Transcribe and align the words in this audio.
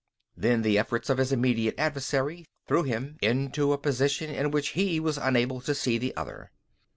Then 0.35 0.63
the 0.63 0.79
efforts 0.79 1.11
of 1.11 1.19
his 1.19 1.31
immediate 1.31 1.75
adversary 1.77 2.47
threw 2.67 2.81
him 2.81 3.17
into 3.21 3.71
a 3.71 3.77
position 3.77 4.31
in 4.31 4.49
which 4.49 4.69
he 4.69 4.99
was 4.99 5.19
unable 5.19 5.61
to 5.61 5.75
see 5.75 5.99
the 5.99 6.15
other. 6.17 6.49